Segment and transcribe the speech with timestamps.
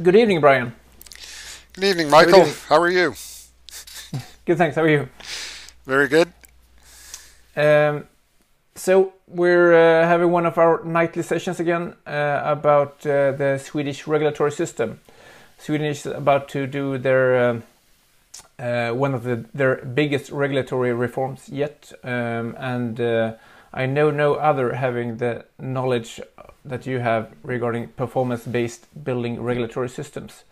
[0.00, 0.76] Good evening, Brian.
[1.72, 2.46] Good evening, Michael.
[2.68, 3.14] How are you?
[4.44, 4.76] Good, thanks.
[4.76, 5.08] How are you?
[5.86, 6.32] Very good.
[7.56, 8.04] Um,
[8.76, 14.06] so we're uh, having one of our nightly sessions again uh, about uh, the Swedish
[14.06, 15.00] regulatory system.
[15.58, 17.64] Sweden is about to do their um,
[18.60, 23.32] uh, one of the, their biggest regulatory reforms yet, um, and uh,
[23.72, 26.20] I know no other having the knowledge
[26.64, 30.44] that you have regarding performance-based building regulatory systems.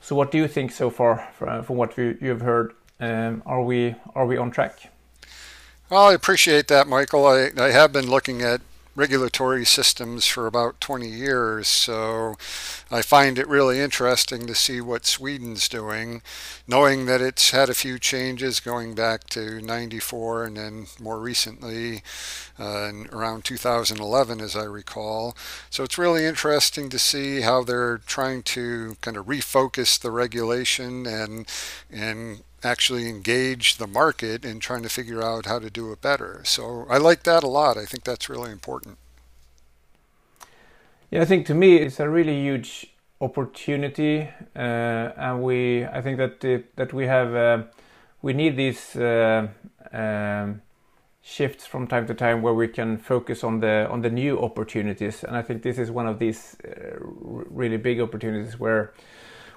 [0.00, 2.74] So, what do you think so far, from, what you, you've heard?
[2.98, 4.90] Um, are we are we on track?
[5.88, 7.26] Well, I appreciate that, Michael.
[7.26, 8.60] I, I have been looking at
[8.94, 12.36] regulatory systems for about 20 years, so
[12.90, 16.22] I find it really interesting to see what Sweden's doing,
[16.66, 22.02] knowing that it's had a few changes going back to 94 and then more recently
[22.58, 25.36] uh, around 2011, as I recall.
[25.70, 31.06] So it's really interesting to see how they're trying to kind of refocus the regulation
[31.06, 31.46] and
[31.90, 36.42] and actually engage the market in trying to figure out how to do it better.
[36.44, 37.76] So I like that a lot.
[37.76, 38.98] I think that's really important.
[41.10, 42.86] Yeah, I think to me it's a really huge
[43.20, 44.58] opportunity, uh,
[45.16, 47.64] and we I think that it, that we have uh,
[48.22, 49.48] we need these uh,
[49.92, 50.62] um,
[51.20, 55.24] shifts from time to time where we can focus on the on the new opportunities,
[55.24, 58.92] and I think this is one of these uh, really big opportunities where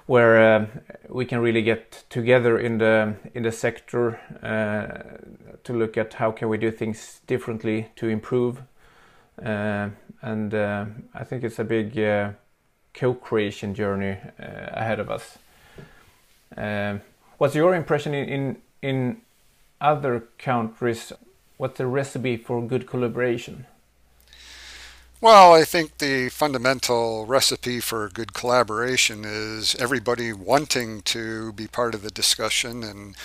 [0.06, 0.66] where uh,
[1.08, 6.30] we can really get together in the in the sector uh, to look at how
[6.30, 8.62] can we do things differently to improve
[9.42, 9.88] uh,
[10.22, 12.32] and uh, I think it's a big uh,
[12.94, 15.38] co-creation journey uh, ahead of us.
[16.56, 17.00] Um,
[17.38, 19.20] what's your impression in, in in
[19.80, 21.12] other countries?
[21.56, 23.66] What's the recipe for good collaboration?
[25.24, 31.94] Well, I think the fundamental recipe for good collaboration is everybody wanting to be part
[31.94, 33.16] of the discussion and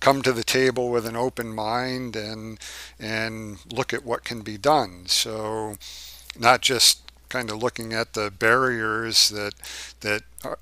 [0.00, 2.58] come to the table with an open mind and
[2.98, 5.08] and look at what can be done.
[5.08, 5.76] So,
[6.38, 9.52] not just kind of looking at the barriers that
[10.00, 10.58] that are,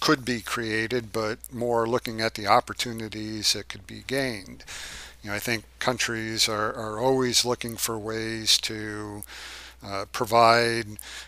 [0.00, 4.64] could be created, but more looking at the opportunities that could be gained.
[5.22, 9.24] You know, I think countries are, are always looking for ways to
[9.82, 10.86] uh, provide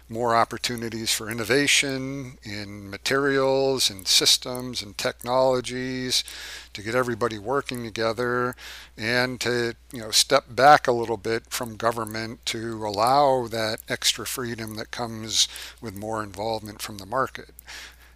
[0.09, 6.25] more opportunities for innovation in materials and systems and technologies
[6.72, 8.56] to get everybody working together
[8.97, 14.27] and to you know step back a little bit from government to allow that extra
[14.27, 15.47] freedom that comes
[15.81, 17.50] with more involvement from the market.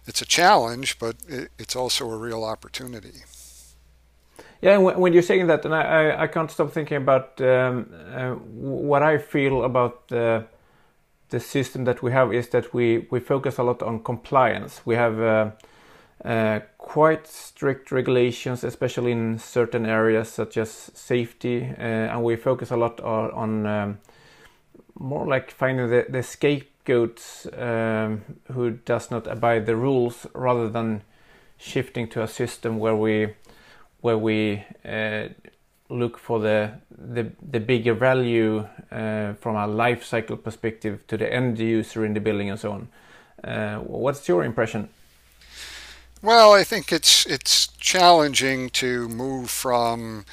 [0.05, 3.23] It's a challenge, but it's also a real opportunity.
[4.65, 9.03] Yeah, when you're saying that, and I, I can't stop thinking about um, uh, what
[9.03, 10.47] I feel about the
[11.29, 14.81] the system that we have is that we we focus a lot on compliance.
[14.83, 15.51] We have uh,
[16.27, 22.71] uh, quite strict regulations, especially in certain areas such as safety, uh, and we focus
[22.71, 23.99] a lot on, on um,
[24.99, 31.03] more like finding the, the scapegoats um, who does not abide the rules, rather than
[31.59, 33.27] shifting to a system where we
[34.05, 35.27] where we uh,
[35.89, 36.71] look for the
[37.15, 42.13] the, the bigger value uh, from a life cycle perspective to the end user in
[42.13, 42.87] the building and so on.
[43.43, 44.89] Uh, what's your impression?
[46.21, 50.25] Well, I think it's it's challenging to move from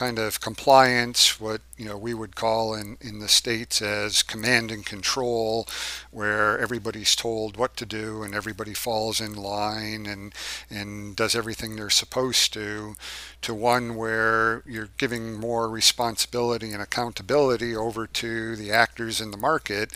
[0.00, 4.70] kind of compliance, what you know we would call in, in the states as command
[4.70, 5.68] and control,
[6.10, 10.34] where everybody's told what to do and everybody falls in line and
[10.70, 12.96] and does everything they're supposed to,
[13.42, 19.36] to one where you're giving more responsibility and accountability over to the actors in the
[19.50, 19.92] market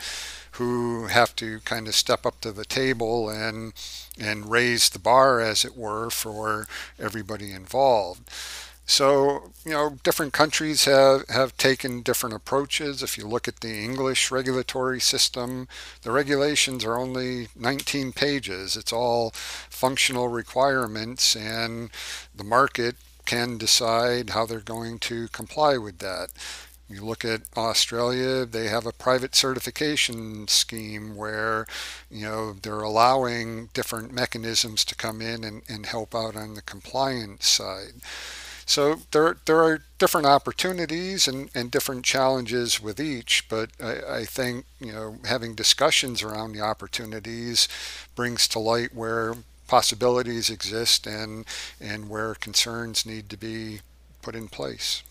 [0.58, 3.72] who have to kind of step up to the table and
[4.20, 6.66] and raise the bar as it were for
[6.98, 8.28] everybody involved.
[8.86, 13.02] So, you know, different countries have, have taken different approaches.
[13.02, 15.68] If you look at the English regulatory system,
[16.02, 18.76] the regulations are only 19 pages.
[18.76, 19.30] It's all
[19.70, 21.90] functional requirements, and
[22.34, 26.28] the market can decide how they're going to comply with that.
[26.86, 31.66] You look at Australia, they have a private certification scheme where,
[32.10, 36.62] you know, they're allowing different mechanisms to come in and, and help out on the
[36.62, 38.02] compliance side.
[38.66, 44.24] So there, there are different opportunities and, and different challenges with each, but I, I
[44.24, 47.68] think you know having discussions around the opportunities
[48.14, 49.34] brings to light where
[49.66, 51.44] possibilities exist and
[51.80, 53.80] and where concerns need to be
[54.22, 55.02] put in place.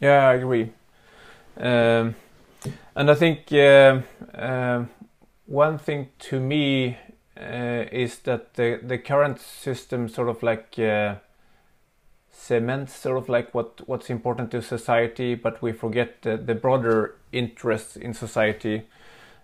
[0.00, 0.72] Yeah, I agree.
[1.56, 2.14] Um,
[2.94, 4.00] and I think uh,
[4.34, 4.84] uh,
[5.46, 6.98] one thing to me
[7.36, 11.16] uh, is that the the current system sort of like uh,
[12.48, 17.14] cements sort of like what what's important to society, but we forget the, the broader
[17.32, 18.82] interests in society.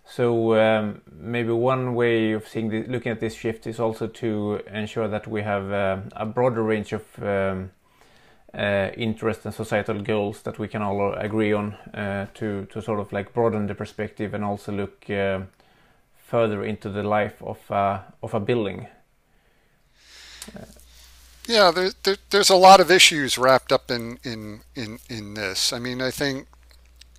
[0.07, 4.61] So um, maybe one way of seeing the, looking at this shift is also to
[4.73, 7.71] ensure that we have uh, a broader range of um,
[8.53, 13.01] uh, interests and societal goals that we can all agree on uh, to to sort
[13.01, 15.41] of like broaden the perspective and also look uh,
[16.31, 17.59] further into the life of
[18.23, 18.87] of a building.
[21.47, 25.73] Yeah, there, there, there's a lot of issues wrapped up in, in, in, in this.
[25.73, 26.47] I mean, I think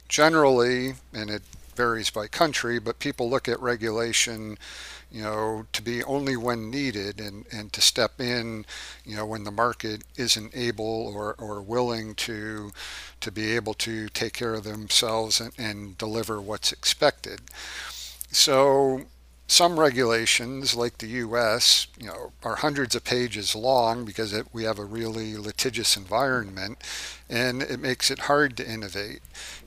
[0.09, 1.43] generally, and it
[1.75, 4.57] varies by country, but people look at regulation,
[5.11, 8.65] you know, to be only when needed and, and to step in,
[9.05, 12.71] you know, when the market isn't able or, or willing to
[13.21, 17.41] to be able to take care of themselves and, and deliver what's expected.
[18.31, 19.03] So
[19.47, 24.63] some regulations, like the U.S., you know, are hundreds of pages long because it, we
[24.63, 26.79] have a really litigious environment,
[27.29, 29.19] and it makes it hard to innovate.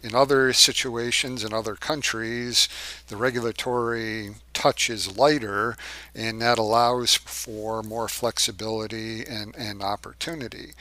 [0.03, 2.69] In other situations, in other countries,
[3.07, 5.77] the regulatory touch is lighter,
[6.15, 10.73] and that allows for more flexibility and, and opportunity.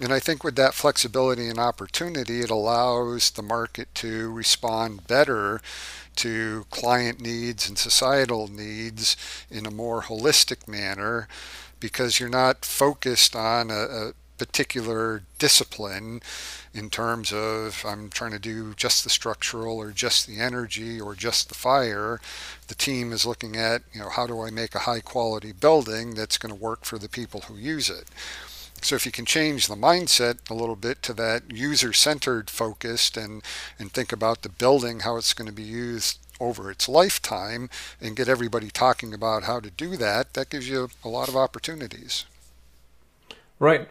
[0.00, 5.60] And I think with that flexibility and opportunity, it allows the market to respond better
[6.16, 9.16] to client needs and societal needs
[9.50, 11.28] in a more holistic manner
[11.78, 16.20] because you're not focused on a, a particular discipline
[16.72, 21.14] in terms of I'm trying to do just the structural or just the energy or
[21.14, 22.20] just the fire.
[22.66, 26.14] The team is looking at, you know, how do I make a high quality building
[26.14, 28.08] that's going to work for the people who use it.
[28.84, 33.42] So if you can change the mindset a little bit to that user-centered focused and,
[33.78, 38.14] and think about the building, how it's going to be used over its lifetime and
[38.14, 42.26] get everybody talking about how to do that, that gives you a lot of opportunities.
[43.58, 43.88] Right.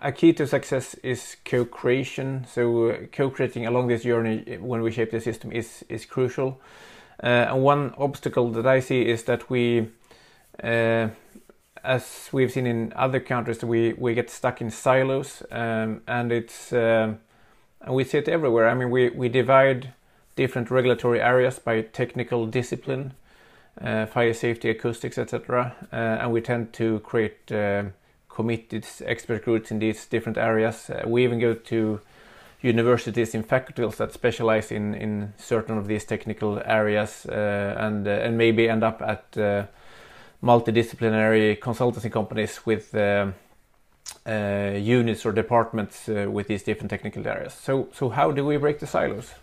[0.00, 2.46] A key to success is co-creation.
[2.50, 6.60] So uh, co-creating along this journey when we shape the system is is crucial.
[7.22, 9.90] Uh, and one obstacle that I see is that we
[10.62, 11.08] uh,
[11.84, 16.72] as we've seen in other countries, we, we get stuck in silos, um, and it's
[16.72, 17.18] um,
[17.82, 18.68] and we see it everywhere.
[18.68, 19.92] I mean, we, we divide
[20.36, 23.12] different regulatory areas by technical discipline,
[23.80, 27.84] uh, fire safety, acoustics, etc., uh, and we tend to create uh,
[28.28, 30.88] committed expert groups in these different areas.
[30.88, 32.00] Uh, we even go to
[32.62, 38.10] universities in faculties that specialize in, in certain of these technical areas, uh, and uh,
[38.10, 39.68] and maybe end up at
[40.44, 43.32] multidisciplinary consultancy companies with uh,
[44.26, 47.54] uh, units or departments uh, with these different technical areas.
[47.54, 49.34] So, so how do we break the silos?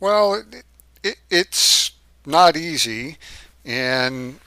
[0.00, 0.64] Well, it,
[1.02, 1.92] it, it's
[2.24, 3.18] not easy,
[3.64, 4.40] and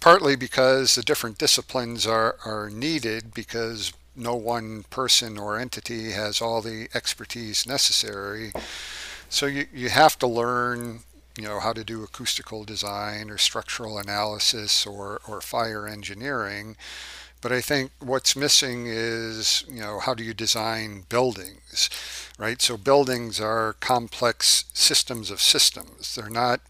[0.00, 6.40] partly because the different disciplines are, are needed because no one person or entity has
[6.40, 8.52] all the expertise necessary.
[9.28, 11.00] So you, you have to learn
[11.36, 16.76] you know, how to do acoustical design or structural analysis or, or fire engineering.
[17.42, 21.90] But I think what's missing is, you know, how do you design buildings,
[22.38, 22.60] right?
[22.60, 26.14] So buildings are complex systems of systems.
[26.14, 26.60] They're not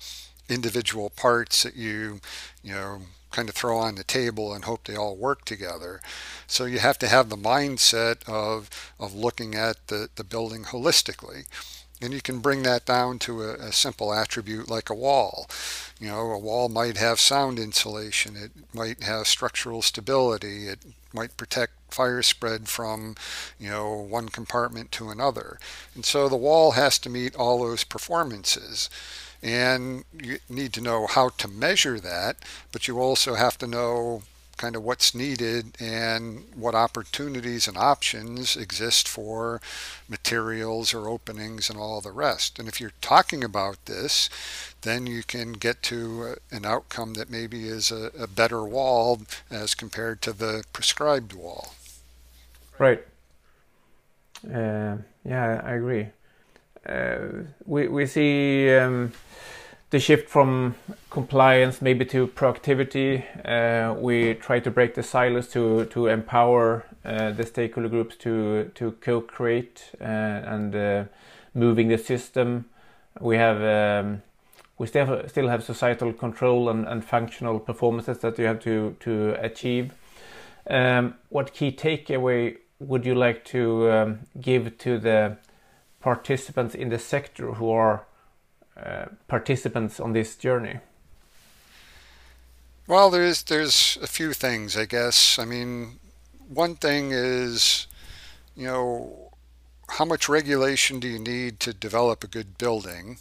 [0.48, 2.20] individual parts that you,
[2.62, 6.00] you know, kind of throw on the table and hope they all work together.
[6.46, 11.44] So you have to have the mindset of, of looking at the, the building holistically.
[12.00, 15.48] And you can bring that down to a, a, simple attribute like a wall.
[15.98, 20.80] You know, a wall might have sound insulation, it might have structural stability, it
[21.14, 23.16] might protect fire spread from,
[23.58, 25.58] you know, one compartment to another.
[25.94, 28.90] And so the wall has to meet all those performances.
[29.42, 32.36] And you need to know how to measure that,
[32.72, 34.22] but you also have to know
[34.56, 39.60] kind of what's needed and what opportunities and options exist for
[40.08, 42.58] materials or openings and all the rest.
[42.58, 44.28] And if you're talking about this,
[44.82, 49.74] then you can get to an outcome that maybe is a, a better wall as
[49.74, 51.74] compared to the prescribed wall.
[52.78, 53.04] Right.
[54.44, 56.08] Uh, yeah, I agree.
[56.88, 59.12] Uh, we we see um,
[59.90, 60.74] the shift from
[61.10, 63.22] compliance maybe to proactivity.
[63.44, 68.70] Uh, we try to break the silos to to empower uh, the stakeholder groups to
[68.74, 71.04] to co-create uh, and uh,
[71.54, 72.64] moving the system.
[73.20, 74.22] We have um,
[74.78, 78.96] we still have, still have societal control and, and functional performances that you have to
[79.00, 79.92] to achieve.
[80.68, 85.36] Um, what key takeaway would you like to um, give to the
[86.00, 88.04] participants in the sector who are
[88.76, 90.80] uh, participants on this journey?
[92.86, 95.38] Well, there's there's a few things, I guess.
[95.38, 95.98] I mean,
[96.48, 97.86] one thing is,
[98.56, 99.32] you know,
[99.88, 103.18] how much regulation do you need to develop a good building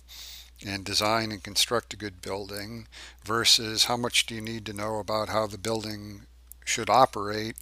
[0.66, 2.88] and design and construct a good building
[3.24, 6.22] versus how much do you need to know about how the building
[6.64, 7.56] should operate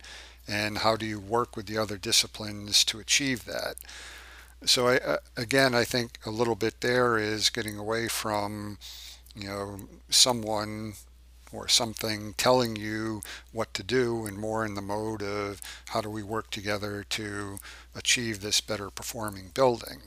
[0.47, 3.75] and how do you work with the other disciplines to achieve that.
[4.65, 8.77] So I, uh, again, I think a little bit there is getting away from,
[9.35, 9.79] you know,
[10.09, 10.93] someone
[11.51, 16.09] or something telling you what to do and more in the mode of how do
[16.09, 17.59] we work together to
[17.95, 20.01] achieve this better performing building.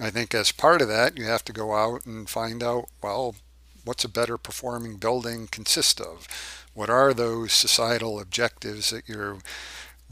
[0.00, 3.36] I think as part of that, you have to go out and find out, well,
[3.84, 6.26] what's a better performing building consist of?
[6.74, 9.38] What are those societal objectives that you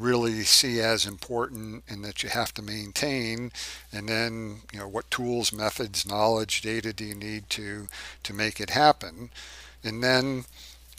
[0.02, 3.52] really see as important and that you have to maintain?
[3.92, 7.86] And then, you know, what tools, methods, knowledge, data do you need to,
[8.22, 9.30] to make it happen?
[9.84, 10.44] And then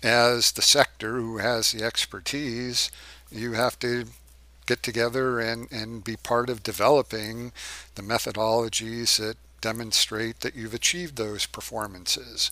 [0.02, 2.92] as the sector who has the expertise,
[3.32, 4.06] you have to
[4.66, 7.52] get together and, and be part of developing
[7.96, 12.52] the methodologies that demonstrate that you've achieved those performances.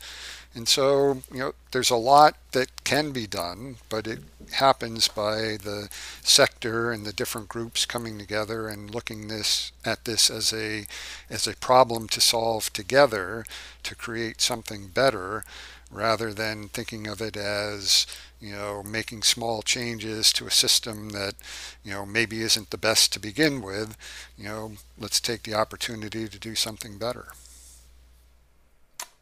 [0.56, 4.20] And so, you know, there's a lot that can be done, but it
[4.54, 5.90] happens by the
[6.24, 10.86] sector and the different groups coming together and looking this at this as a
[11.30, 13.46] as a problem to solve together
[13.84, 15.44] to create something better
[15.92, 18.08] rather than thinking of it as
[18.40, 21.36] you know making small changes to a system that
[21.84, 23.98] you know maybe isn't the best to begin with
[24.38, 27.28] you know let's take the opportunity to do something better.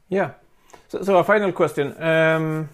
[0.07, 0.31] Yeah.
[0.87, 2.01] So, so a final question.
[2.01, 2.69] Um,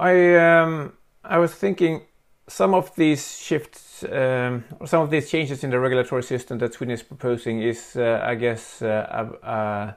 [0.00, 0.92] i um,
[1.24, 2.02] i was thinking
[2.48, 6.94] some of these shifts um, some of these changes in the regulatory system that sweden
[6.94, 9.96] is proposing is uh, i guess uh, a, a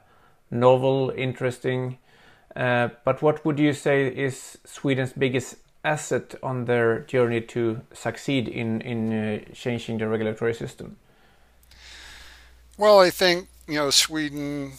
[0.51, 1.97] novel interesting
[2.53, 8.81] but what would you say is Sweden's biggest asset on their journey to succeed in
[8.81, 10.97] in uh, changing the regulatory system?
[12.77, 14.73] Well, I think you know Sweden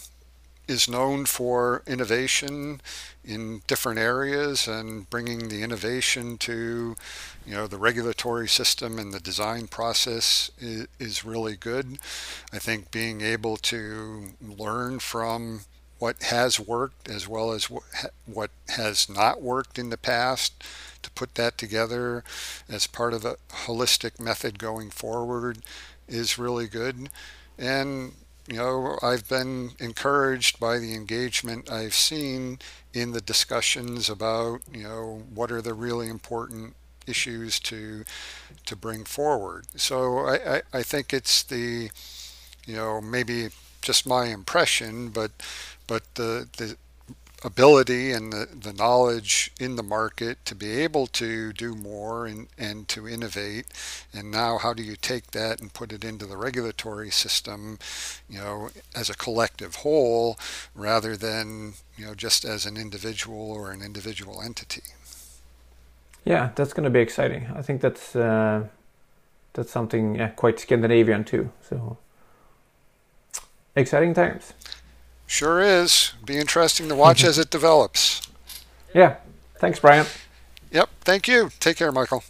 [0.67, 2.81] is known for innovation
[3.23, 6.97] in different areas and bringing the innovation to
[7.47, 11.99] you know the regulatory system and the design process is, is really good.
[12.53, 15.61] I think being able to learn from
[15.99, 17.71] what has worked as well as
[18.27, 20.63] what has not worked in the past
[21.03, 22.25] to put that together
[22.69, 23.37] as part of a
[23.67, 25.59] holistic method going forward
[26.09, 27.09] is really good.
[27.59, 28.13] And,
[28.49, 32.59] you know, I've been encouraged by the engagement I've seen
[32.93, 36.75] in the discussions about, you know, what are the really important
[37.07, 38.05] issues to
[38.67, 39.67] to bring forward.
[39.77, 41.91] So I, I, I think it's the,
[42.67, 43.49] you know, maybe
[43.85, 45.31] just my impression, but
[45.87, 46.77] but the, the
[47.45, 52.49] ability and the, the knowledge in the market to be able to do more and,
[52.57, 53.67] and to innovate.
[54.15, 57.79] And now how do you take that and put it into the regulatory system
[58.31, 60.39] you know as a collective whole
[60.75, 64.83] rather than you know just as an individual or an individual entity?
[66.25, 67.47] Yeah that's going to be exciting.
[67.55, 68.65] I think that's uh,
[69.53, 71.99] that's something yeah, quite scandinavian too so
[73.77, 74.53] exciting times
[75.27, 76.13] Sure is.
[76.25, 78.21] Be interesting to watch as it develops.
[78.95, 79.17] Yeah.
[79.57, 80.07] Thanks, Brian.
[80.71, 80.91] Yep.
[81.01, 81.51] Thank you.
[81.61, 82.23] Take care, Michael.